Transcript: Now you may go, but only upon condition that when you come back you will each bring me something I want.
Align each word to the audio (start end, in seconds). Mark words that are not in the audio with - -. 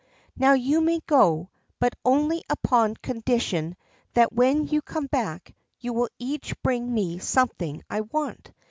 Now 0.35 0.53
you 0.53 0.81
may 0.81 0.99
go, 1.01 1.51
but 1.79 1.93
only 2.03 2.43
upon 2.49 2.95
condition 2.95 3.77
that 4.13 4.33
when 4.33 4.65
you 4.67 4.81
come 4.81 5.05
back 5.05 5.53
you 5.79 5.93
will 5.93 6.09
each 6.17 6.59
bring 6.63 6.91
me 6.91 7.19
something 7.19 7.83
I 7.87 8.01
want. 8.01 8.51